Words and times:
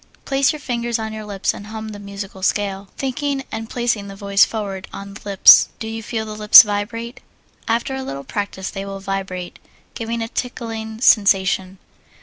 Place 0.25 0.51
your 0.51 0.59
finger 0.59 0.89
on 0.99 1.13
your 1.13 1.25
lip 1.25 1.45
and 1.53 1.67
hum 1.67 1.89
the 1.89 1.99
musical 1.99 2.41
scale, 2.41 2.89
thinking 2.97 3.43
and 3.51 3.69
placing 3.69 4.07
the 4.07 4.15
voice 4.15 4.43
forward 4.43 4.87
on 4.91 5.13
the 5.13 5.21
lips. 5.25 5.69
Do 5.77 5.87
you 5.87 6.01
feel 6.01 6.25
the 6.25 6.33
lips 6.35 6.63
vibrate? 6.63 7.19
After 7.67 7.93
a 7.93 8.01
little 8.01 8.23
practise 8.23 8.71
they 8.71 8.83
will 8.83 8.99
vibrate, 8.99 9.59
giving 9.93 10.23
a 10.23 10.27
tickling 10.27 11.01
sensation. 11.01 11.77